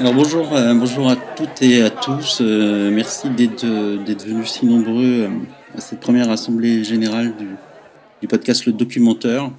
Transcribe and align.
Alors 0.00 0.14
bonjour, 0.14 0.56
euh, 0.56 0.72
bonjour 0.72 1.10
à 1.10 1.16
toutes 1.16 1.60
et 1.60 1.82
à 1.82 1.90
tous. 1.90 2.38
Euh, 2.40 2.90
merci 2.90 3.28
d'être 3.28 3.64
euh, 3.64 4.02
d'être 4.02 4.24
venus 4.24 4.48
si 4.48 4.64
nombreux 4.64 5.28
à 5.74 5.80
cette 5.82 6.00
première 6.00 6.30
assemblée 6.30 6.84
générale 6.84 7.34
du, 7.36 8.26
podcast 8.26 8.64
Le 8.64 8.72
Documenteur. 8.72 9.52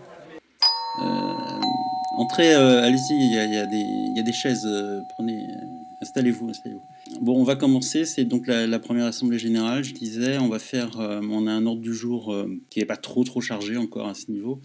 Entrez, 2.18 2.56
allez-y, 2.56 3.14
il 3.14 3.34
y 3.34 4.18
a, 4.18 4.24
des- 4.24 4.34
chaises. 4.34 4.68
prenez, 5.10 5.46
installez-vous, 6.02 6.50
installez-vous. 6.50 7.24
Bon, 7.24 7.40
on 7.40 7.44
va 7.44 7.56
commencer. 7.56 8.06
C'est 8.06 8.26
donc 8.26 8.48
la, 8.48 8.80
première 8.80 9.06
assemblée 9.06 9.38
générale. 9.38 9.84
Je 9.84 9.94
disais, 9.94 10.40
on 10.40 10.50
va 10.50 10.58
faire, 10.58 10.98
on 10.98 11.46
a 11.46 11.52
un 11.52 11.68
ordre 11.68 11.82
du 11.82 11.94
jour 11.94 12.36
qui 12.72 12.80
n'est 12.80 12.86
pas 12.86 12.98
trop 12.98 13.24
trop 13.24 13.42
chargé 13.42 13.78
encore 13.78 14.08
à 14.08 14.16
ce 14.16 14.32
niveau. 14.32 14.60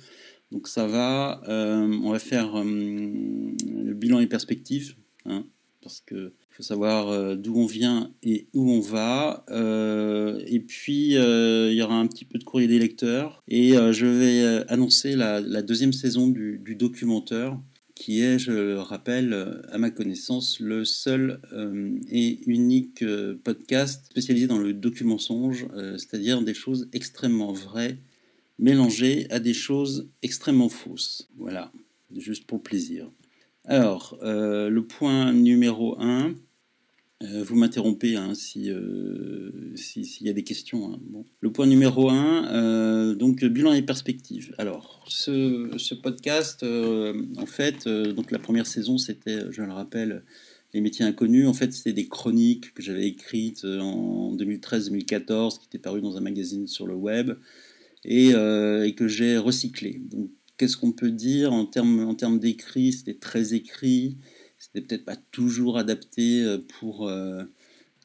Donc 0.52 0.68
ça 0.68 0.86
va. 0.86 1.42
On 1.46 2.10
va 2.10 2.18
faire 2.18 2.64
le 2.64 3.92
bilan 3.92 4.20
et 4.20 4.26
perspectives. 4.26 4.96
hein, 5.26 5.44
parce 5.86 6.02
que 6.04 6.32
faut 6.50 6.64
savoir 6.64 7.10
euh, 7.10 7.36
d'où 7.36 7.54
on 7.54 7.66
vient 7.66 8.10
et 8.24 8.48
où 8.54 8.72
on 8.72 8.80
va. 8.80 9.44
Euh, 9.50 10.42
et 10.46 10.58
puis, 10.58 11.16
euh, 11.16 11.70
il 11.70 11.76
y 11.76 11.82
aura 11.82 11.94
un 11.94 12.06
petit 12.08 12.24
peu 12.24 12.38
de 12.38 12.44
courrier 12.44 12.66
des 12.66 12.80
lecteurs. 12.80 13.44
Et 13.46 13.74
je 13.74 14.06
vais 14.06 14.64
annoncer 14.68 15.14
la, 15.14 15.62
deuxième 15.62 15.92
saison 15.92 16.26
du, 16.26 16.58
du 16.58 16.74
documentaire, 16.74 17.56
qui 17.94 18.20
est, 18.20 18.40
je 18.40 18.50
le 18.50 18.80
rappelle, 18.80 19.62
à 19.70 19.78
ma 19.78 19.90
connaissance, 19.90 20.58
le 20.58 20.84
seul 20.84 21.40
et 22.10 22.40
unique 22.46 23.04
podcast 23.44 24.06
spécialisé 24.10 24.48
dans 24.48 24.58
le 24.58 24.72
docu-mensonge, 24.72 25.68
euh, 25.74 25.96
c'est-à-dire 25.98 26.42
des 26.42 26.54
choses 26.54 26.88
extrêmement 26.92 27.52
vraies 27.52 27.98
mélangées 28.58 29.26
à 29.30 29.38
des 29.38 29.54
choses 29.54 30.08
extrêmement 30.22 30.68
fausses. 30.68 31.28
Voilà, 31.36 31.70
juste 32.16 32.46
pour 32.46 32.62
plaisir. 32.62 33.10
Alors, 33.66 34.18
euh, 34.22 34.68
le 34.70 34.86
point 34.86 35.32
numéro 35.32 36.00
1, 36.00 36.34
vous 37.22 37.56
m'interrompez 37.56 38.14
hein, 38.16 38.34
si, 38.34 38.70
euh, 38.70 39.50
si- 39.74 40.04
s'il 40.04 40.26
y 40.26 40.30
a 40.30 40.32
des 40.34 40.44
questions. 40.44 40.92
hein. 40.92 41.00
Le 41.40 41.50
point 41.50 41.66
numéro 41.66 42.10
1, 42.10 43.14
donc 43.14 43.44
bilan 43.44 43.72
et 43.72 43.82
perspective. 43.82 44.54
Alors, 44.58 45.04
ce, 45.08 45.94
podcast, 45.94 46.62
euh, 46.62 47.22
en 47.38 47.46
fait, 47.46 47.86
euh, 47.86 48.12
donc 48.12 48.30
la 48.30 48.38
première 48.38 48.66
saison, 48.66 48.98
c'était, 48.98 49.50
je 49.50 49.62
le 49.62 49.72
rappelle, 49.72 50.22
les 50.74 50.80
métiers 50.80 51.04
inconnus. 51.06 51.48
En 51.48 51.54
fait, 51.54 51.72
c'était 51.72 51.94
des 51.94 52.06
chroniques 52.06 52.74
que 52.74 52.82
j'avais 52.82 53.06
écrites 53.06 53.64
euh, 53.64 53.80
en 53.80 54.32
2013-2014, 54.36 55.58
qui 55.58 55.66
étaient 55.66 55.78
parues 55.78 56.02
dans 56.02 56.16
un 56.18 56.20
magazine 56.20 56.66
sur 56.66 56.86
le 56.86 56.94
web, 56.94 57.32
et, 58.04 58.32
euh, 58.34 58.90
que 58.92 59.08
j'ai 59.08 59.38
recyclé. 59.38 60.00
Donc, 60.10 60.25
qu'est-ce 60.56 60.76
qu'on 60.76 60.92
peut 60.92 61.10
dire 61.10 61.52
en 61.52 61.66
termes 61.66 62.00
en 62.00 62.14
termes 62.14 62.38
d'écrit? 62.38 62.92
C'était 62.92 63.14
très 63.14 63.54
écrit, 63.54 64.16
c'était 64.58 64.80
peut-être 64.80 65.04
pas 65.04 65.16
toujours 65.16 65.78
adapté 65.78 66.42
euh, 66.42 66.58
pour 66.78 67.08
euh, 67.08 67.44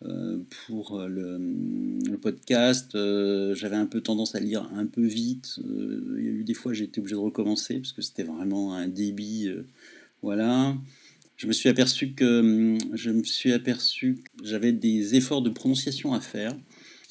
euh, 0.03 0.39
pour 0.67 0.99
le, 0.99 2.17
podcast. 2.21 2.91
J'avais 2.93 3.75
un 3.75 3.85
peu 3.85 4.01
tendance 4.01 4.35
à 4.35 4.39
lire 4.39 4.69
un 4.75 4.85
peu 4.85 5.05
vite. 5.05 5.59
Il 6.17 6.23
y 6.23 6.27
a 6.27 6.31
eu 6.31 6.43
des 6.43 6.53
fois 6.53 6.73
j'ai 6.73 6.85
été 6.85 6.99
obligé 6.99 7.15
de 7.15 7.21
recommencer 7.21 7.75
parce 7.75 7.93
que 7.93 8.01
c'était 8.01 8.23
vraiment 8.23 8.75
un 8.75 8.87
débit. 8.87 9.49
voilà. 10.21 10.75
Je 11.37 11.47
me 11.47 11.53
suis 11.53 11.69
aperçu 11.69 12.13
que 12.13 12.41
hum, 12.41 12.77
je 12.93 13.09
me 13.09 13.23
suis 13.23 13.51
aperçu 13.51 14.19
que 14.37 14.45
j'avais 14.45 14.71
des 14.71 15.15
efforts 15.15 15.41
de 15.41 15.49
prononciation 15.49 16.13
à 16.13 16.19
faire 16.19 16.55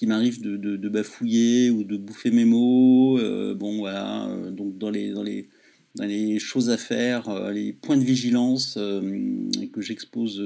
qui 0.01 0.07
m'arrive 0.07 0.41
de, 0.41 0.89
bafouiller 0.89 1.69
ou 1.69 1.85
de 1.85 1.99
bouffer 1.99 2.31
mes 2.31 2.47
mots. 2.47 3.19
euh, 3.19 3.55
bon, 3.55 3.77
voilà. 3.77 4.31
euh, 4.31 4.51
donc, 4.51 4.79
dans 4.79 4.89
les, 4.89 5.11
dans, 5.11 5.23
les, 5.23 5.51
dans 5.95 6.07
les 6.07 6.39
choses 6.39 6.71
à 6.71 6.79
faire, 6.79 7.29
euh, 7.29 7.53
les 7.53 7.75
points 7.75 7.99
de 7.99 8.03
vigilance 8.03 8.79
que 8.79 9.81
j'expose, 9.83 10.43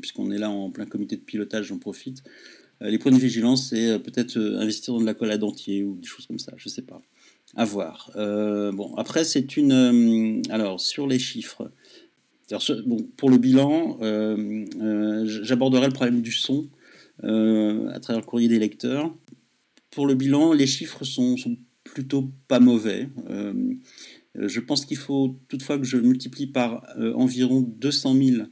puisqu'on 0.00 0.30
est 0.30 0.38
là 0.38 0.48
en 0.48 0.70
plein 0.70 0.86
comité 0.86 1.16
de 1.16 1.20
pilotage, 1.20 1.66
j'en 1.66 1.78
profite. 1.78 2.22
Les 2.80 2.98
points 2.98 3.12
de 3.12 3.18
vigilance, 3.18 3.68
c'est 3.68 3.98
peut-être 3.98 4.38
investir 4.38 4.94
dans 4.94 5.00
de 5.00 5.06
la 5.06 5.12
colle 5.12 5.30
à 5.30 5.36
dentier 5.36 5.84
ou 5.84 5.96
des 5.96 6.06
choses 6.06 6.24
comme 6.24 6.38
ça, 6.38 6.54
je 6.56 6.70
sais 6.70 6.82
pas. 6.82 7.02
À 7.54 7.66
voir. 7.66 8.10
Bon, 8.14 8.94
après, 8.96 9.24
c'est 9.24 9.58
une. 9.58 10.42
alors, 10.48 10.80
sur 10.80 11.06
les 11.06 11.18
chiffres. 11.18 11.70
Bon, 12.86 12.96
pour 13.18 13.28
le 13.28 13.36
bilan, 13.36 13.98
j'aborderai 15.26 15.88
le 15.88 15.92
problème 15.92 16.22
du 16.22 16.32
son 16.32 16.66
à 17.22 18.00
travers 18.00 18.20
le 18.20 18.26
courrier 18.26 18.48
des 18.48 18.58
lecteurs. 18.58 19.14
Pour 19.90 20.06
le 20.06 20.14
bilan, 20.14 20.52
les 20.52 20.66
chiffres 20.66 21.04
sont, 21.04 21.36
plutôt 21.84 22.30
pas 22.48 22.60
mauvais. 22.60 23.08
Euh, 23.30 23.54
euh, 24.38 24.48
je 24.48 24.60
pense 24.60 24.84
qu'il 24.84 24.96
faut 24.96 25.36
toutefois 25.48 25.78
que 25.78 25.84
je 25.84 25.96
multiplie 25.96 26.46
par 26.46 26.84
euh, 26.98 27.14
environ 27.14 27.60
200 27.60 28.14
000 28.14 28.42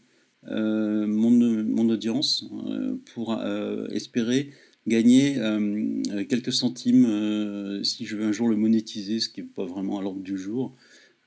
euh, 0.49 1.07
mon, 1.07 1.89
audience 1.89 2.45
euh, 2.67 2.97
pour 3.13 3.39
euh, 3.39 3.87
espérer 3.89 4.51
gagner 4.87 5.39
euh, 5.39 6.03
euh, 6.13 6.25
quelques 6.25 6.53
centimes 6.53 7.07
euh, 7.07 7.83
si 7.83 8.05
je 8.05 8.17
veux 8.17 8.25
un 8.25 8.33
jour 8.33 8.49
le 8.49 8.57
monétiser, 8.57 9.21
ce 9.21 9.29
qui 9.31 9.41
n'est 9.41 9.47
pas 9.47 9.65
vraiment 9.65 9.99
à 9.99 10.03
l'ordre 10.03 10.21
du 10.21 10.37
jour. 10.37 10.75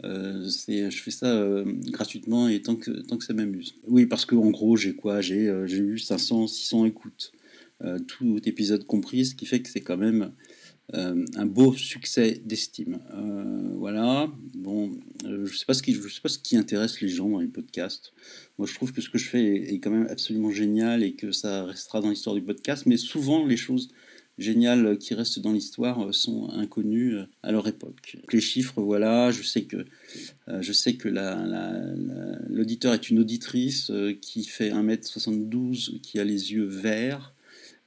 Euh, 0.04 0.48
je 0.48 1.02
fais 1.02 1.12
ça 1.12 1.26
euh, 1.28 1.66
gratuitement 1.88 2.48
et 2.48 2.62
tant 2.62 2.76
que, 2.76 2.92
tant 2.92 3.18
que 3.18 3.26
ça 3.26 3.34
m'amuse. 3.34 3.76
Oui, 3.88 4.06
parce 4.06 4.26
qu'en 4.26 4.52
gros, 4.52 4.78
j'ai 4.78 4.94
quoi? 4.94 5.22
J'ai 5.22 5.48
euh, 5.48 5.68
eu 5.68 5.98
500, 5.98 6.48
600 6.48 6.86
écoutes, 6.86 7.32
euh, 7.84 7.98
tout 8.00 8.40
épisode 8.46 8.86
compris, 8.86 9.26
ce 9.26 9.36
qui 9.36 9.46
fait 9.46 9.62
que 9.62 9.70
c'est 9.70 9.82
quand 9.82 9.98
même 9.98 10.32
un 10.94 11.46
beau 11.46 11.74
succès 11.74 12.42
d'estime. 12.46 13.00
Voilà. 13.76 14.32
Bon, 14.54 14.98
je 15.26 15.46
sais 15.48 15.66
sais 15.66 15.66
pas 15.66 15.74
ce 16.30 16.40
qui 16.40 16.56
intéresse 16.56 17.02
les 17.02 17.10
gens 17.10 17.28
dans 17.28 17.40
les 17.40 17.50
podcasts. 17.50 18.14
Moi, 18.58 18.70
je 18.70 18.74
trouve 18.74 18.94
que 18.94 19.02
ce 19.02 19.10
que 19.10 19.18
je 19.18 19.28
fais 19.28 19.74
est 19.74 19.80
quand 19.80 19.92
même 19.92 20.08
absolument 20.10 20.50
génial 20.50 21.04
et 21.04 21.12
que 21.12 21.34
ça 21.34 21.66
restera 21.66 22.00
dans 22.00 22.10
l'histoire 22.10 22.36
du 22.36 22.42
podcast. 22.42 22.86
Mais 22.86 22.96
souvent, 22.96 23.46
les 23.46 23.58
choses 23.58 23.90
géniales 24.38 24.98
qui 24.98 25.14
restent 25.14 25.40
dans 25.40 25.52
l'histoire 25.52 26.08
euh, 26.08 26.12
sont 26.12 26.50
inconnues 26.52 27.16
euh, 27.16 27.26
à 27.44 27.52
leur 27.52 27.68
époque. 27.68 28.18
Les 28.32 28.42
chiffres, 28.42 28.82
voilà. 28.82 29.32
Je 29.32 29.44
sais 29.44 29.64
que 29.64 29.86
euh, 30.48 30.62
je 30.62 30.72
sais 30.74 30.94
que 30.96 31.08
la- 31.10 31.46
la- 31.46 31.94
la- 31.96 32.40
l'auditeur 32.50 32.94
est 32.94 33.10
une 33.10 33.20
auditrice 33.20 33.92
qui 34.22 34.44
fait 34.44 34.72
1m72, 34.72 36.00
qui 36.02 36.20
a 36.20 36.24
les 36.24 36.54
yeux 36.54 36.66
verts 36.66 37.34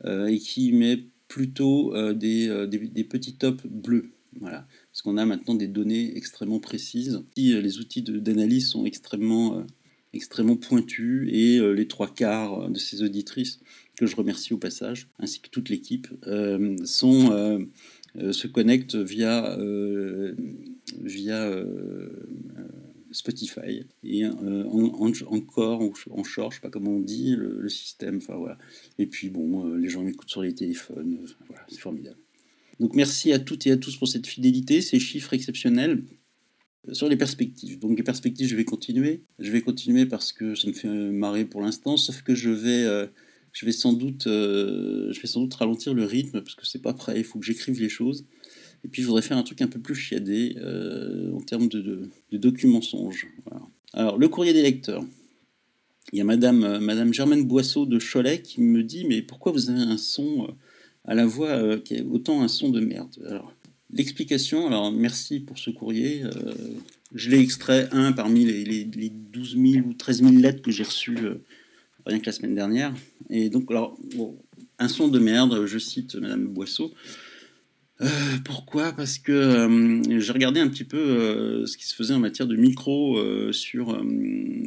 et 0.07 0.39
qui 0.39 0.73
met 0.73 1.05
plutôt 1.29 1.93
des, 2.15 2.49
petits 3.09 3.35
tops 3.35 3.65
bleus. 3.67 4.13
Voilà. 4.41 4.67
Parce 4.91 5.03
qu'on 5.03 5.19
a 5.19 5.27
maintenant 5.27 5.55
des 5.55 5.69
données 5.69 6.17
extrêmement 6.17 6.59
précises. 6.61 7.23
Les 7.37 7.79
outils 7.79 8.03
d'analyse 8.03 8.69
sont 8.69 8.87
extrêmement, 8.87 9.65
extrêmement 10.15 10.57
pointus 10.57 11.29
et 11.31 11.61
les 11.75 11.87
trois 11.87 12.09
quarts 12.13 12.71
de 12.71 12.79
ces 12.79 13.03
auditrices, 13.03 13.61
que 14.01 14.07
je 14.07 14.17
remercie 14.17 14.55
au 14.55 14.57
passage, 14.57 15.09
ainsi 15.19 15.41
que 15.41 15.51
toute 15.51 15.69
l'équipe, 15.69 16.09
euh, 16.27 16.75
sont, 16.87 17.33
euh, 17.33 17.59
euh, 18.17 18.33
se 18.33 18.47
connectent 18.47 18.97
via, 18.97 19.59
via 21.03 21.39
Spotify 23.13 23.85
et 24.05 24.25
en- 24.27 24.33
en- 24.37 25.13
encore 25.27 25.81
en, 25.83 25.93
en 26.11 26.25
short, 26.25 26.53
je 26.53 26.57
sais 26.57 26.61
pas 26.63 26.71
comment 26.71 26.93
on 26.93 27.01
dit, 27.01 27.35
le, 27.37 27.61
le 27.61 27.69
système. 27.69 28.17
Enfin 28.19 28.37
voilà. 28.37 28.57
Et 28.99 29.07
puis 29.07 29.29
bon, 29.29 29.75
les 29.75 29.89
gens 29.89 30.03
m'écoutent 30.03 30.31
sur 30.31 30.43
les 30.43 30.55
téléphones. 30.55 31.19
voilà, 31.49 31.67
c'est 31.69 31.81
formidable. 31.81 32.17
Donc 32.79 32.95
merci 32.95 33.33
à 33.33 33.39
toutes 33.39 33.67
et 33.67 33.73
à 33.73 33.77
tous 33.77 33.97
pour 33.97 34.09
cette 34.09 34.27
fidélité, 34.27 34.81
ces 34.81 34.99
chiffres 34.99 35.35
exceptionnels. 35.35 36.05
Sur 36.93 37.11
les 37.11 37.17
perspectives. 37.17 37.79
Donc 37.79 37.99
les 37.99 38.03
perspectives, 38.03 38.49
je 38.49 38.57
vais 38.57 38.65
continuer. 38.65 39.21
Je 39.39 39.51
vais 39.51 39.61
continuer 39.61 40.07
parce 40.07 40.33
que 40.33 40.55
ça 40.55 40.67
me 40.67 40.73
fait 40.73 40.89
marrer 40.89 41.45
pour 41.45 41.61
l'instant, 41.61 41.99
sauf 41.99 42.23
que 42.23 42.35
je 42.35 42.49
vais, 42.49 42.87
je 43.53 43.67
vais 43.67 43.73
sans 43.73 43.93
doute, 43.93 44.27
euh, 44.27 45.13
je 45.13 45.21
vais 45.21 45.27
sans 45.27 45.41
doute 45.41 45.55
ralentir 45.55 45.95
le 45.95 46.05
rythme 46.05 46.41
parce 46.41 46.55
que 46.55 46.67
c'est 46.67 46.83
pas 46.83 46.93
prêt. 46.93 47.15
Il 47.17 47.25
faut 47.25 47.39
que 47.39 47.45
j'écrive 47.45 47.81
les 47.81 47.89
choses. 47.89 48.25
Et 48.85 48.89
puis 48.89 49.03
je 49.03 49.07
voudrais 49.07 49.23
faire 49.23 49.37
un 49.37 49.43
truc 49.43 49.61
un 49.61 49.67
peu 49.67 49.81
plus 49.81 49.95
chiadé 49.95 50.57
euh, 50.59 51.33
en 51.33 51.41
termes 51.41 51.69
de, 51.69 52.09
docu-mensonges. 52.33 53.27
Voilà. 53.45 53.67
Alors 53.93 54.19
le 54.19 54.29
courrier 54.29 54.53
des 54.53 54.63
lecteurs. 54.63 55.05
Il 56.13 56.19
y 56.19 56.23
a 56.23 56.25
Madame, 56.25 56.65
euh, 56.65 56.81
Madame 56.81 57.13
Germaine 57.13 57.45
Boisseau 57.45 57.87
de 57.87 57.99
Cholet 57.99 58.41
qui 58.41 58.61
me 58.61 58.83
dit 58.83 59.05
mais 59.05 59.23
pourquoi 59.23 59.53
vous 59.53 59.69
avez 59.71 59.81
un 59.81 59.99
son 59.99 60.49
à 61.05 61.15
la 61.15 61.27
voix 61.27 61.79
qui 61.79 61.95
est 61.95 62.03
autant 62.03 62.43
un 62.43 62.49
son 62.49 62.71
de 62.71 62.81
merde? 62.81 63.11
Alors 63.27 63.53
l'explication. 63.93 64.69
Alors 64.69 64.93
merci 64.93 65.41
pour 65.41 65.59
ce 65.59 65.71
courrier. 65.71 66.23
je 67.15 67.31
l'ai 67.31 67.41
extrait 67.41 67.89
un 67.91 68.13
parmi 68.13 68.45
les, 68.45 68.65
les, 68.65 68.85
les 68.85 69.11
12 69.11 69.59
000 69.61 69.87
ou 69.89 69.95
13 69.95 70.23
000 70.23 70.33
lettres 70.37 70.63
que 70.63 70.71
j'ai 70.71 70.85
reçues 70.85 71.19
rien 72.07 72.19
que 72.19 72.27
la 72.27 72.33
semaine 72.33 72.55
dernière. 72.55 72.95
Et 73.29 73.51
donc 73.51 73.71
alors 73.71 73.97
bon, 74.17 74.39
un 74.79 74.89
son 74.89 75.09
de 75.09 75.19
merde. 75.19 75.67
Je 75.67 75.79
cite 75.79 76.17
Madame 76.17 76.47
Boisseau. 76.47 76.93
Euh, 78.03 78.07
pourquoi? 78.45 78.93
Parce 78.93 79.19
que 79.19 79.33
euh, 79.33 80.21
j'ai 80.21 80.33
regardé 80.33 80.61
un 80.61 80.69
petit 80.69 80.85
peu 80.85 80.97
euh, 80.97 81.67
ce 81.67 81.77
qui 81.77 81.87
se 81.87 81.95
faisait 81.95 82.15
en 82.15 82.19
matière 82.19 82.49
de 82.49 82.57
micro 82.57 83.19
sur, 83.53 84.03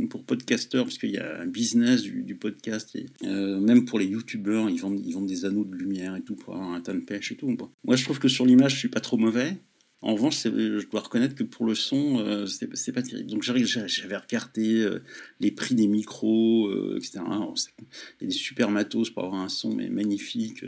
pour 0.09 0.23
podcasteurs, 0.23 0.85
parce 0.85 0.97
qu'il 0.97 1.11
y 1.11 1.17
a 1.17 1.41
un 1.41 1.47
business 1.47 2.03
du, 2.03 2.35
podcast, 2.35 2.97
même 3.23 3.85
pour 3.85 3.99
les 3.99 4.05
youtubeurs, 4.05 4.69
ils 4.69 4.79
vendent, 4.79 5.01
ils 5.03 5.13
vendent 5.13 5.27
des 5.27 5.45
anneaux 5.45 5.63
de 5.63 5.75
lumière 5.75 6.15
et 6.15 6.21
tout 6.21 6.35
pour 6.35 6.55
avoir 6.55 6.73
un 6.73 6.81
tas 6.81 6.93
de 6.93 6.99
pêche 6.99 7.31
et 7.31 7.35
tout. 7.35 7.47
Moi, 7.83 7.95
je 7.95 8.03
trouve 8.03 8.19
que 8.19 8.27
sur 8.27 8.45
l'image, 8.45 8.73
je 8.73 8.79
suis 8.79 8.89
pas 8.89 8.99
trop 8.99 9.17
mauvais. 9.17 9.57
En 10.03 10.15
revanche, 10.15 10.43
je 10.43 10.85
dois 10.89 10.99
reconnaître 10.99 11.33
que 11.33 11.45
pour 11.45 11.65
le 11.65 11.75
son, 11.75 12.19
euh, 12.19 12.45
c'est 12.45 12.91
pas 12.91 13.01
terrible. 13.01 13.29
Donc 13.29 13.41
j'avais 13.41 14.17
regardé 14.17 14.81
euh, 14.81 15.01
les 15.39 15.49
prix 15.49 15.75
des 15.75 15.87
micros, 15.87 16.67
euh, 16.67 16.97
etc. 16.97 17.19
Il 17.25 18.23
y 18.23 18.25
a 18.25 18.27
des 18.27 18.31
super 18.31 18.69
matos 18.69 19.09
pour 19.11 19.23
avoir 19.23 19.41
un 19.41 19.47
son 19.47 19.73
magnifique, 19.73 20.65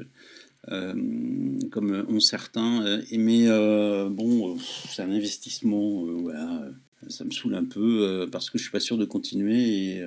comme 0.68 2.06
ont 2.08 2.20
certains. 2.22 3.02
Mais 3.12 3.48
bon, 4.10 4.58
c'est 4.90 5.02
un 5.02 5.12
investissement. 5.12 6.08
Ça 7.10 7.26
me 7.26 7.32
saoule 7.32 7.56
un 7.56 7.66
peu 7.66 8.28
parce 8.32 8.50
que 8.50 8.58
je 8.58 8.64
suis 8.64 8.72
pas 8.72 8.80
sûr 8.80 8.98
de 8.98 9.06
continuer 9.06 10.02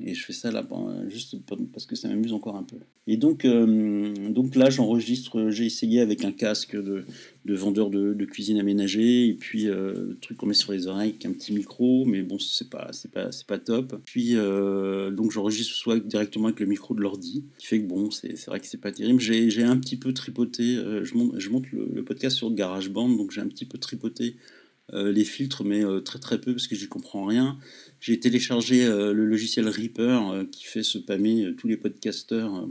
et 0.00 0.14
je 0.14 0.24
fais 0.24 0.32
ça 0.32 0.52
là 0.52 0.66
juste 1.08 1.36
parce 1.72 1.84
que 1.84 1.96
ça 1.96 2.08
m'amuse 2.08 2.32
encore 2.32 2.56
un 2.56 2.62
peu. 2.62 2.76
Et 3.08 3.16
donc, 3.16 3.44
euh, 3.44 4.30
donc 4.30 4.54
là, 4.54 4.70
j'enregistre, 4.70 5.50
j'ai 5.50 5.66
essayé 5.66 6.00
avec 6.00 6.24
un 6.24 6.30
casque 6.30 6.76
de, 6.76 7.04
de 7.46 7.54
vendeur 7.54 7.90
de, 7.90 8.24
cuisine 8.24 8.58
aménagée, 8.58 9.26
et 9.26 9.34
puis 9.34 9.68
euh, 9.68 10.16
truc 10.20 10.36
qu'on 10.36 10.46
met 10.46 10.54
sur 10.54 10.72
les 10.72 10.86
oreilles 10.86 11.10
avec 11.10 11.26
un 11.26 11.32
petit 11.32 11.52
micro, 11.52 12.04
mais 12.04 12.22
bon, 12.22 12.38
c'est 12.38 12.70
pas, 12.70 12.90
pas, 13.12 13.30
pas 13.46 13.58
top. 13.58 14.00
Puis 14.04 14.36
euh, 14.36 15.10
donc 15.10 15.32
j'enregistre 15.32 15.74
soit 15.74 15.98
directement 15.98 16.46
avec 16.46 16.60
le 16.60 16.66
micro 16.66 16.94
de 16.94 17.00
l'ordi, 17.00 17.44
qui 17.58 17.66
fait 17.66 17.80
que 17.80 17.86
bon, 17.86 18.12
c'est, 18.12 18.38
vrai 18.46 18.60
que 18.60 18.66
c'est 18.66 18.80
pas 18.80 18.92
terrible. 18.92 19.20
J'ai, 19.20 19.62
un 19.64 19.78
petit 19.78 19.96
peu 19.96 20.12
tripoté, 20.12 20.76
je 21.02 21.14
monte, 21.16 21.38
je 21.38 21.50
monte 21.50 21.70
le, 21.72 21.88
le, 21.92 22.04
podcast 22.04 22.36
sur 22.36 22.52
GarageBand, 22.52 23.08
donc 23.08 23.32
j'ai 23.32 23.40
un 23.40 23.48
petit 23.48 23.66
peu 23.66 23.78
tripoté 23.78 24.36
les 24.92 25.24
filtres, 25.24 25.64
mais 25.64 25.82
très 26.02 26.18
très 26.18 26.40
peu 26.40 26.52
parce 26.52 26.66
que 26.66 26.74
j'y 26.74 26.88
comprends 26.88 27.24
rien. 27.24 27.58
J'ai 28.00 28.20
téléchargé 28.20 28.84
euh, 28.84 29.12
le 29.12 29.24
logiciel 29.24 29.68
Reaper 29.68 30.30
euh, 30.30 30.44
qui 30.44 30.64
fait 30.64 30.84
se 30.84 30.98
pâmer 30.98 31.44
euh, 31.44 31.52
tous 31.52 31.66
les 31.66 31.76
podcasteurs 31.76 32.68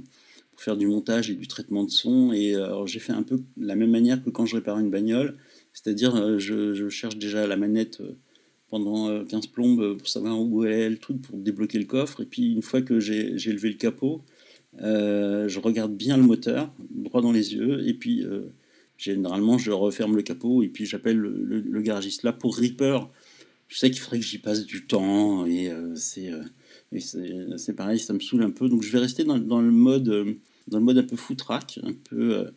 pour 0.52 0.62
faire 0.62 0.78
du 0.78 0.88
montage 0.88 1.30
et 1.30 1.34
du 1.34 1.48
traitement 1.48 1.84
de 1.84 1.90
son. 1.90 2.32
Et 2.32 2.56
j'ai 2.86 3.00
fait 3.00 3.14
un 3.14 3.22
peu 3.22 3.40
la 3.58 3.76
même 3.76 3.92
manière 3.92 4.24
que 4.24 4.32
quand 4.32 4.48
je 4.48 4.56
répare 4.56 4.80
une 4.80 4.90
bagnole, 4.90 5.38
c'est-à-dire 5.72 6.40
je, 6.40 6.90
cherche 6.90 7.18
déjà 7.18 7.46
la 7.46 7.58
manette 7.58 8.02
pendant 8.72 9.24
15 9.24 9.48
plombes 9.48 9.96
pour 9.96 10.08
savoir 10.08 10.42
où 10.42 10.66
est 10.66 10.90
le 10.90 10.98
truc 10.98 11.22
pour 11.22 11.38
débloquer 11.38 11.78
le 11.78 11.86
coffre. 11.86 12.22
Et 12.22 12.26
puis 12.26 12.54
une 12.54 12.64
fois 12.64 12.82
que 12.82 13.00
j'ai 13.00 13.52
levé 13.52 13.70
le 13.70 13.76
capot, 13.76 14.24
je 14.80 15.60
regarde 15.60 15.96
bien 15.96 16.18
le 16.18 16.24
moteur, 16.24 16.74
droit 16.90 17.22
dans 17.22 17.32
les 17.32 17.54
yeux, 17.54 17.88
et 17.88 17.94
puis 17.94 18.26
généralement 18.98 19.58
je 19.58 19.72
referme 19.72 20.16
le 20.16 20.22
capot 20.22 20.64
et 20.64 20.68
puis 20.68 20.86
j'appelle 20.86 21.18
le, 21.18 21.82
garagiste. 21.82 22.24
Là 22.24 22.34
pour 22.34 22.58
Reaper, 22.58 23.10
je 23.68 23.78
sais 23.78 23.92
qu'il 23.92 24.02
faudrait 24.02 24.20
que 24.20 24.26
j'y 24.26 24.40
passe 24.40 24.66
du 24.66 24.86
temps 24.86 25.46
et 25.46 25.70
euh, 25.70 25.96
euh, 26.18 27.58
c'est 27.58 27.74
pareil, 27.76 28.00
ça 28.00 28.14
me 28.14 28.20
saoule 28.20 28.44
un 28.44 28.50
peu. 28.50 28.70
Donc 28.70 28.82
je 28.82 28.92
vais 28.92 29.00
rester 29.00 29.24
dans, 29.24 29.38
le 29.38 29.72
mode 29.72 30.10
euh, 30.10 30.34
dans 30.68 30.80
le 30.80 30.84
mode 30.84 30.98
un 30.98 31.04
peu 31.04 31.16
foutraque, 31.16 31.80
un 31.84 31.94
peu 31.94 32.48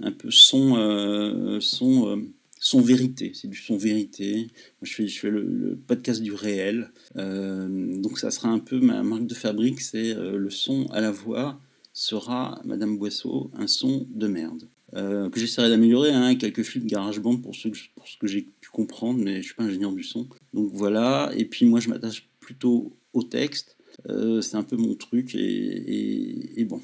un 0.00 0.12
peu 0.12 0.30
son 0.30 1.58
son 1.60 2.26
son 2.58 2.80
vérité, 2.80 3.32
c'est 3.34 3.48
du 3.48 3.56
son 3.56 3.76
vérité. 3.76 4.48
Je 4.82 4.92
fais, 4.92 5.06
je 5.06 5.18
fais 5.18 5.30
le, 5.30 5.78
podcast 5.86 6.22
du 6.22 6.32
réel. 6.32 6.90
donc 7.14 8.18
ça 8.18 8.30
sera 8.30 8.48
un 8.48 8.58
peu 8.58 8.80
ma 8.80 9.02
marque 9.02 9.26
de 9.26 9.34
fabrique, 9.34 9.80
c'est 9.80 10.14
le 10.14 10.50
son 10.50 10.86
à 10.88 11.00
la 11.00 11.10
voix 11.10 11.58
sera, 11.96 12.60
Madame 12.66 12.98
Boisseau, 12.98 13.50
un 13.54 13.66
son 13.66 14.06
de 14.10 14.26
merde. 14.26 14.68
Que 14.92 15.32
j'essaierai 15.34 15.68
d'améliorer, 15.68 16.10
hein, 16.10 16.36
quelques 16.36 16.62
fils 16.62 16.82
de 16.82 16.88
GarageBand 16.88 17.38
pour, 17.38 17.54
pour 17.94 18.08
ce 18.08 18.16
que 18.18 18.26
j'ai 18.26 18.48
comprendre, 18.76 19.22
mais 19.24 19.36
je 19.36 19.46
suis 19.46 19.54
pas 19.54 19.64
ingénieur 19.64 19.92
du 19.92 20.02
son. 20.02 20.28
Donc 20.52 20.70
voilà, 20.74 21.32
et 21.34 21.46
puis 21.46 21.64
moi 21.64 21.80
je 21.80 21.88
m'attache 21.88 22.28
plutôt 22.40 22.94
au 23.14 23.22
texte, 23.22 23.78
euh, 24.10 24.42
c'est 24.42 24.56
un 24.56 24.62
peu 24.62 24.76
mon 24.76 24.94
truc, 24.94 25.34
et, 25.34 26.66
bon, 26.68 26.82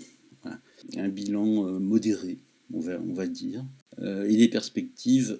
un 0.97 1.09
bilan 1.09 1.69
euh, 1.69 1.79
modéré, 1.79 2.39
on 2.73 2.81
va, 2.81 2.99
on 3.07 3.13
va 3.13 3.27
dire, 3.27 3.63
euh, 3.99 4.27
et 4.27 4.37
des 4.37 4.49
perspectives 4.49 5.39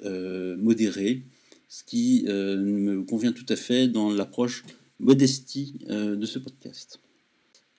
modérées, 0.59 1.23
ce 1.71 1.85
qui 1.85 2.25
me 2.27 3.03
convient 3.03 3.33
tout 3.33 3.47
à 3.49 3.57
fait 3.57 3.89
dans 3.89 4.11
l'approche 4.11 4.65
modestie 5.01 5.79
de 5.89 6.27
ce 6.27 6.39
podcast. 6.39 7.01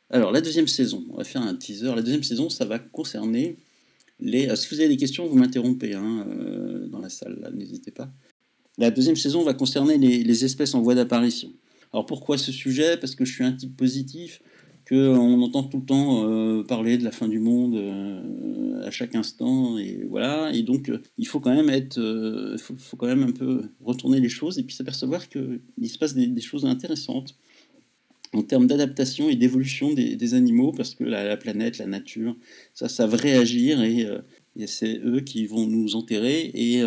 Alors 0.09 0.31
la 0.31 0.41
deuxième 0.41 0.67
saison, 0.67 1.05
on 1.11 1.17
va 1.17 1.23
faire 1.23 1.43
un 1.43 1.53
teaser, 1.53 1.93
la 1.95 2.01
deuxième 2.01 2.23
saison 2.23 2.49
ça 2.49 2.65
va 2.65 2.79
concerner 2.79 3.55
les... 4.23 4.55
si 4.55 4.73
vous 4.73 4.79
avez 4.79 4.89
des 4.89 4.97
questions, 4.97 5.27
vous 5.27 5.37
m'interrompez 5.37 5.93
hein, 5.93 6.25
dans 6.89 6.99
la 6.99 7.09
salle, 7.09 7.51
n'hésitez 7.55 7.91
pas. 7.91 8.11
La 8.77 8.89
deuxième 8.89 9.15
saison 9.15 9.43
va 9.43 9.53
concerner 9.53 9.97
les, 9.97 10.45
espèces 10.45 10.73
en 10.73 10.81
voie 10.81 10.95
d'apparition. 10.95 11.51
Alors 11.91 12.05
pourquoi 12.05 12.37
ce 12.37 12.51
sujet? 12.51 12.97
Parce 12.97 13.13
que 13.13 13.23
je 13.23 13.33
suis 13.33 13.43
un 13.43 13.51
type 13.51 13.77
positif, 13.77 14.41
qu'on 14.89 15.41
entend 15.41 15.63
tout 15.63 15.77
le 15.77 15.85
temps 15.85 16.27
euh, 16.27 16.63
parler 16.63 16.97
de 16.97 17.03
la 17.03 17.11
fin 17.11 17.27
du 17.27 17.39
monde 17.39 17.75
euh, 17.75 18.83
à 18.83 18.89
chaque 18.89 19.13
instant, 19.13 19.77
et 19.77 20.03
voilà. 20.09 20.51
Et 20.53 20.63
donc 20.63 20.89
euh, 20.89 21.01
il 21.19 21.27
faut 21.27 21.39
quand 21.39 21.53
même 21.53 21.69
être, 21.69 21.99
faut, 22.57 22.97
quand 22.97 23.05
même 23.05 23.23
un 23.23 23.31
peu 23.31 23.61
retourner 23.83 24.19
les 24.19 24.29
choses 24.29 24.57
et 24.57 24.63
puis 24.63 24.75
s'apercevoir 24.75 25.29
qu'il 25.29 25.89
se 25.89 25.97
passe 25.99 26.15
des, 26.15 26.41
choses 26.41 26.65
intéressantes 26.65 27.35
en 28.33 28.41
termes 28.43 28.67
d'adaptation 28.67 29.29
et 29.29 29.35
d'évolution 29.35 29.93
des, 29.93 30.33
animaux, 30.33 30.71
parce 30.71 30.95
que 30.95 31.03
la, 31.03 31.37
planète, 31.37 31.77
la 31.77 31.85
nature, 31.85 32.35
ça 32.73 32.89
savent 32.89 33.13
réagir 33.13 33.81
et, 33.83 34.07
et 34.55 34.67
c'est 34.67 34.99
eux 35.05 35.21
qui 35.21 35.45
vont 35.45 35.67
nous 35.67 35.95
enterrer 35.95 36.51
et, 36.53 36.79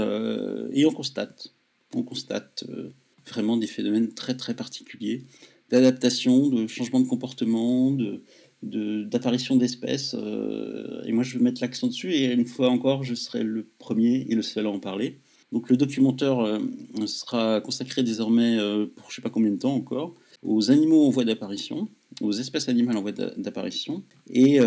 et 0.73 0.87
on 0.87 0.93
constate 0.93 1.53
on 1.97 2.03
constate 2.03 2.65
euh, 2.69 2.91
vraiment 3.27 3.57
des 3.57 3.67
phénomènes 3.67 4.13
très 4.13 4.37
très 4.37 4.55
particuliers 4.55 5.25
d'adaptation, 5.71 6.49
de 6.49 6.67
changement 6.69 7.01
de 7.01 7.09
comportement, 7.09 7.91
de, 7.91 8.23
d'apparition 8.63 9.57
d'espèces. 9.57 10.15
Euh, 10.17 11.03
et 11.05 11.13
moi, 11.13 11.25
je 11.25 11.37
vais 11.37 11.43
mettre 11.43 11.61
l'accent 11.61 11.89
dessus. 11.89 12.13
Et 12.13 12.33
une 12.33 12.47
fois 12.47 12.71
encore, 12.71 13.03
je 13.03 13.17
serai 13.17 13.43
le 13.43 13.67
premier 13.79 14.27
et 14.29 14.37
le 14.37 14.43
seul 14.43 14.67
à 14.67 14.71
en 14.71 14.79
parler. 14.79 15.19
Donc, 15.51 15.69
le 15.69 15.77
documentaire 15.77 16.39
euh, 16.39 16.61
sera 17.07 17.61
consacré 17.61 18.05
désormais, 18.05 18.57
pour 18.95 19.11
je 19.11 19.17
sais 19.17 19.23
pas 19.23 19.31
combien 19.31 19.51
de 19.51 19.59
temps 19.59 19.75
encore, 19.75 20.15
aux 20.43 20.71
animaux 20.71 21.07
en 21.07 21.11
voie 21.11 21.25
d'apparition, 21.25 21.89
aux 22.21 22.33
espèces 22.33 22.69
animales 22.69 22.97
en 22.97 23.03
voie 23.03 23.13
d'apparition, 23.13 24.03
et 24.31 24.59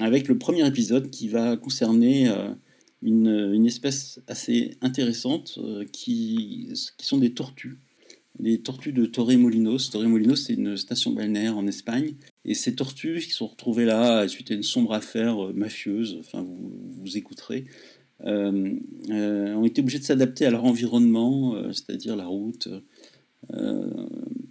avec 0.00 0.28
le 0.28 0.38
premier 0.38 0.66
épisode 0.66 1.10
qui 1.10 1.28
va 1.28 1.56
concerner 1.56 2.30
une, 3.02 3.66
espèce 3.66 4.20
assez 4.26 4.76
intéressante 4.80 5.58
euh, 5.62 5.84
qui, 5.90 6.72
qui, 6.98 7.06
sont 7.06 7.18
des 7.18 7.32
tortues. 7.32 7.78
Les 8.38 8.60
tortues 8.60 8.92
de 8.92 9.06
Torremolinos. 9.06 9.90
Torremolinos, 9.90 10.36
c'est 10.36 10.54
une 10.54 10.76
station 10.76 11.12
balnéaire 11.12 11.56
en 11.56 11.66
Espagne. 11.66 12.14
Et 12.44 12.54
ces 12.54 12.74
tortues 12.74 13.20
qui 13.20 13.30
sont 13.30 13.46
retrouvées 13.46 13.84
là 13.84 14.26
suite 14.28 14.50
à 14.50 14.54
une 14.54 14.62
sombre 14.62 14.92
affaire 14.92 15.46
euh, 15.46 15.52
mafieuse, 15.52 16.18
enfin 16.20 16.42
vous, 16.42 16.72
vous 16.88 17.16
écouterez, 17.16 17.66
euh, 18.24 18.74
ont 19.08 19.64
été 19.64 19.80
obligées 19.80 19.98
de 19.98 20.04
s'adapter 20.04 20.44
à 20.44 20.50
leur 20.50 20.64
environnement, 20.64 21.56
c'est-à-dire 21.72 22.16
la 22.16 22.26
route. 22.26 22.68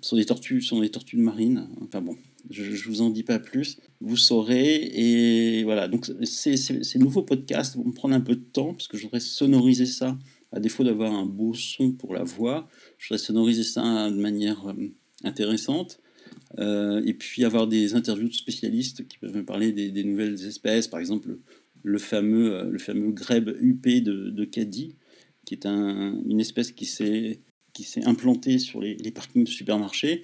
Sont 0.02 0.16
des 0.16 0.26
tortues, 0.26 0.62
sont 0.62 0.80
des 0.82 0.90
tortues 0.90 1.18
marines. 1.18 1.68
Enfin 1.82 2.02
bon, 2.02 2.16
je 2.50 2.64
ne 2.64 2.78
vous 2.88 3.02
en 3.02 3.10
dis 3.10 3.24
pas 3.24 3.40
plus. 3.40 3.78
Vous 4.02 4.18
saurez. 4.18 4.76
Et 4.94 5.64
voilà. 5.64 5.88
Donc, 5.88 6.12
ces, 6.24 7.00
nouveaux 7.00 7.24
podcasts 7.24 7.76
vont 7.76 7.86
me 7.86 7.94
prendre 7.94 8.16
un 8.16 8.22
peu 8.22 8.36
de 8.36 8.44
temps 8.44 8.74
parce 8.74 8.88
que 8.88 8.98
je 8.98 9.04
voudrais 9.04 9.20
sonoriser 9.20 9.86
ça. 9.86 10.18
À 10.52 10.60
défaut 10.60 10.84
d'avoir 10.84 11.14
un 11.14 11.28
beau 11.28 11.54
son 11.54 11.92
pour 11.92 12.16
la 12.16 12.24
voix, 12.24 12.68
je 12.98 13.08
voudrais 13.08 13.24
sonoriser 13.24 13.62
ça 13.62 14.10
de 14.10 14.16
manière 14.16 14.68
euh, 14.68 14.92
intéressante. 15.24 16.00
Euh, 16.58 17.04
et 17.06 17.14
puis 17.14 17.46
avoir 17.46 17.68
des 17.68 17.94
interviews 17.94 18.30
de 18.30 18.34
spécialistes 18.34 19.08
qui 19.08 19.20
peuvent 19.20 19.36
me 19.36 19.46
parler 19.46 19.72
des, 19.72 20.04
nouvelles 20.04 20.44
espèces. 20.48 20.88
Par 20.88 21.00
exemple, 21.00 21.38
le 21.84 21.98
fameux, 22.00 22.56
euh, 22.56 22.70
le 22.70 22.80
fameux 22.80 23.12
grèbe 23.12 23.56
UP 23.62 23.88
de, 23.88 24.32
de 24.32 24.46
Caddy, 24.46 24.96
qui 25.46 25.54
est 25.54 25.68
une 25.68 26.40
espèce 26.40 26.72
qui 26.72 26.86
s'est 26.86 27.40
implantée 28.06 28.60
sur 28.60 28.82
les, 28.82 29.12
parkings 29.12 29.44
de 29.44 29.50
supermarchés 29.50 30.24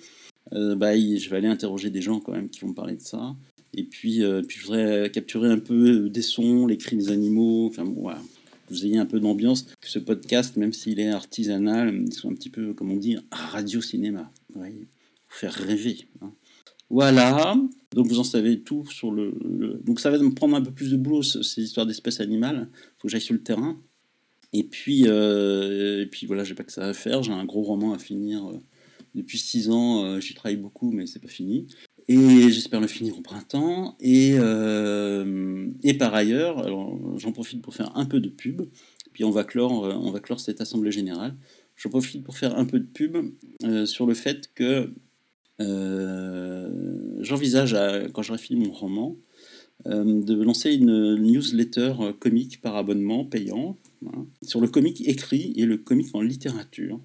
euh, 0.53 0.75
bah, 0.75 0.95
je 0.95 1.29
vais 1.29 1.37
aller 1.37 1.47
interroger 1.47 1.89
des 1.89 2.01
gens 2.01 2.19
quand 2.19 2.31
même 2.31 2.49
qui 2.49 2.59
vont 2.59 2.69
me 2.69 2.75
parler 2.75 2.95
de 2.95 3.01
ça. 3.01 3.35
Et 3.73 3.83
puis, 3.83 4.23
euh, 4.23 4.41
puis 4.41 4.59
je 4.59 4.65
voudrais 4.65 5.09
capturer 5.11 5.49
un 5.49 5.57
peu 5.57 6.09
des 6.09 6.21
sons, 6.21 6.67
les 6.67 6.77
cris 6.77 6.95
des 6.95 7.09
animaux, 7.09 7.67
enfin 7.67 7.83
voilà. 7.83 8.21
Que 8.67 8.73
vous 8.73 8.85
ayez 8.85 8.97
un 8.97 9.05
peu 9.05 9.19
d'ambiance, 9.19 9.63
que 9.63 9.89
ce 9.89 9.99
podcast, 9.99 10.57
même 10.57 10.73
s'il 10.73 10.99
est 10.99 11.09
artisanal, 11.09 12.03
il 12.05 12.13
soit 12.13 12.31
un 12.31 12.33
petit 12.33 12.49
peu, 12.49 12.73
comme 12.73 12.91
on 12.91 12.97
dit, 12.97 13.17
radio-cinéma. 13.31 14.31
pour 14.53 14.63
faire 15.29 15.53
rêver. 15.53 16.07
Hein. 16.21 16.31
Voilà, 16.89 17.55
donc 17.95 18.07
vous 18.07 18.19
en 18.19 18.23
savez 18.23 18.61
tout 18.61 18.85
sur 18.85 19.11
le, 19.11 19.33
Donc 19.83 19.99
ça 19.99 20.11
va 20.11 20.19
me 20.19 20.33
prendre 20.33 20.55
un 20.55 20.61
peu 20.61 20.71
plus 20.71 20.91
de 20.91 20.97
boulot, 20.97 21.23
ces 21.23 21.61
histoires 21.61 21.85
d'espèces 21.85 22.19
animales. 22.19 22.69
Il 22.71 22.87
faut 22.99 23.07
que 23.07 23.09
j'aille 23.09 23.21
sur 23.21 23.33
le 23.33 23.41
terrain. 23.41 23.79
Et 24.57 24.63
puis, 24.63 25.03
euh, 25.07 26.03
et 26.03 26.05
puis 26.05 26.27
voilà, 26.27 26.43
j'ai 26.43 26.55
pas 26.55 26.63
que 26.63 26.71
ça 26.71 26.85
à 26.85 26.93
faire. 26.93 27.23
J'ai 27.23 27.31
un 27.31 27.45
gros 27.45 27.63
roman 27.63 27.93
à 27.93 27.99
finir 27.99 28.51
depuis 29.15 29.39
six 29.39 29.69
ans, 29.69 30.03
euh, 30.03 30.19
j'y 30.19 30.33
travaille 30.33 30.57
beaucoup, 30.57 30.91
mais 30.91 31.07
c'est 31.07 31.21
pas 31.21 31.29
fini. 31.29 31.67
Et 32.07 32.51
j'espère 32.51 32.81
le 32.81 32.87
finir 32.87 33.17
au 33.17 33.21
printemps. 33.21 33.95
Et, 33.99 34.35
euh, 34.37 35.67
et 35.81 35.95
par 35.95 36.13
ailleurs, 36.13 36.67
j'en 37.17 37.31
profite 37.31 37.63
pour 37.63 37.73
faire 37.73 37.95
un 37.97 38.05
peu 38.05 38.19
de 38.19 38.29
pub. 38.29 38.63
Puis 39.13 39.23
on 39.23 39.31
va 39.31 39.43
clore, 39.43 39.85
euh, 39.85 39.93
on 39.93 40.11
va 40.11 40.19
clore 40.19 40.39
cette 40.39 40.61
assemblée 40.61 40.91
générale. 40.91 41.35
J'en 41.77 41.89
profite 41.89 42.23
pour 42.23 42.37
faire 42.37 42.57
un 42.57 42.65
peu 42.65 42.79
de 42.79 42.85
pub 42.85 43.17
sur 43.85 44.05
le 44.05 44.13
fait 44.13 44.51
que 44.53 44.93
j'envisage, 47.21 47.75
quand 48.13 48.21
j'aurai 48.21 48.39
fini 48.39 48.65
mon 48.65 48.71
roman, 48.71 49.17
de 49.83 50.41
lancer 50.41 50.73
une 50.73 51.15
newsletter 51.15 51.93
comique 52.19 52.61
par 52.61 52.75
abonnement 52.75 53.25
payant 53.25 53.77
hein, 54.07 54.25
sur 54.41 54.61
le 54.61 54.67
comique 54.67 55.07
écrit 55.07 55.53
et 55.57 55.65
le 55.65 55.77
comique 55.77 56.15
en 56.15 56.21
littérature. 56.21 56.99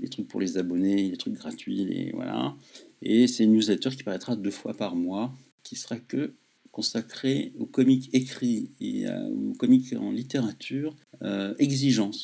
les 0.00 0.08
trucs 0.08 0.28
pour 0.28 0.40
les 0.40 0.58
abonnés, 0.58 1.08
les 1.08 1.16
trucs 1.16 1.34
gratuits, 1.34 1.82
et 1.82 2.12
voilà. 2.12 2.54
Et 3.02 3.26
c'est 3.26 3.44
une 3.44 3.52
newsletter 3.52 3.90
qui 3.90 4.02
paraîtra 4.02 4.34
deux 4.36 4.50
fois 4.50 4.74
par 4.74 4.96
mois, 4.96 5.32
qui 5.62 5.76
sera 5.76 5.98
que 5.98 6.32
consacrée 6.72 7.52
aux 7.58 7.64
comics 7.64 8.10
écrits 8.12 8.70
et 8.80 9.06
aux 9.08 9.54
comics 9.54 9.94
en 9.94 10.10
littérature 10.10 10.94
euh, 11.22 11.54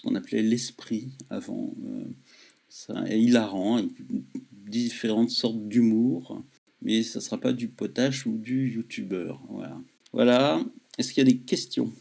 qu'on 0.02 0.14
appelait 0.14 0.42
l'esprit 0.42 1.08
avant. 1.30 1.74
ça 2.68 3.04
est 3.08 3.18
hilarant, 3.18 3.80
différentes 4.66 5.30
sortes 5.30 5.68
d'humour, 5.68 6.44
mais 6.82 7.02
ça 7.02 7.20
ne 7.20 7.24
sera 7.24 7.40
pas 7.40 7.52
du 7.54 7.68
potache 7.68 8.26
ou 8.26 8.36
du 8.36 8.68
youtubeur. 8.68 9.40
Voilà. 9.48 9.80
Voilà, 10.12 10.62
est-ce 10.98 11.12
qu'il 11.12 11.26
y 11.26 11.28
a 11.28 11.32
des 11.32 11.38
questions? 11.38 11.92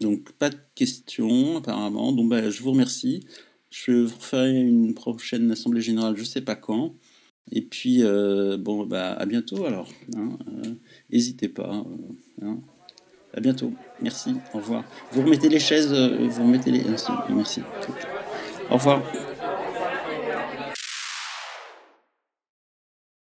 Donc, 0.00 0.32
pas 0.32 0.50
de 0.50 0.58
questions, 0.74 1.58
apparemment. 1.58 2.12
Donc, 2.12 2.28
bah, 2.28 2.50
je 2.50 2.62
vous 2.62 2.72
remercie. 2.72 3.26
Je 3.70 3.92
vous 3.92 4.14
referai 4.14 4.52
une 4.52 4.94
prochaine 4.94 5.50
assemblée 5.50 5.80
générale, 5.80 6.16
je 6.16 6.20
ne 6.20 6.26
sais 6.26 6.40
pas 6.40 6.54
quand. 6.54 6.94
Et 7.52 7.62
puis, 7.62 8.02
euh, 8.02 8.56
bon, 8.58 8.86
bah, 8.86 9.12
à 9.12 9.26
bientôt 9.26 9.64
alors. 9.66 9.88
Hein, 10.16 10.38
euh, 10.48 10.74
n'hésitez 11.10 11.48
pas. 11.48 11.84
Euh, 12.42 12.46
hein. 12.46 12.58
À 13.34 13.40
bientôt. 13.40 13.72
Merci. 14.00 14.34
Au 14.54 14.58
revoir. 14.58 14.84
Vous 15.12 15.22
remettez 15.22 15.48
les 15.48 15.60
chaises. 15.60 15.92
vous 15.92 16.42
remettez 16.42 16.70
les. 16.70 16.82
Merci. 16.84 17.60
Au 18.70 18.74
revoir. 18.74 19.02